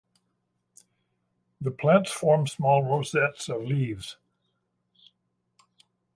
The 1.61 1.69
plants 1.69 2.09
form 2.11 2.47
small 2.47 2.83
rosettes 2.83 3.47
of 3.49 3.61
leaves. 3.63 4.17